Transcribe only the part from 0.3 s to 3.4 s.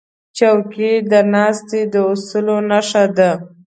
چوکۍ د ناستې د اصولو نښه ده.